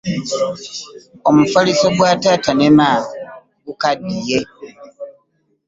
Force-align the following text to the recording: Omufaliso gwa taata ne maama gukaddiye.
Omufaliso 1.29 1.87
gwa 1.95 2.11
taata 2.21 2.51
ne 2.55 2.67
maama 2.77 3.09
gukaddiye. 3.65 4.39